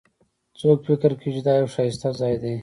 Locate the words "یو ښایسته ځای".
1.59-2.35